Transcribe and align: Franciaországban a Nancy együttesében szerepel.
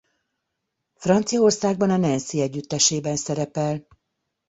Franciaországban 0.95 1.89
a 1.89 1.97
Nancy 1.97 2.41
együttesében 2.41 3.15
szerepel. 3.15 3.87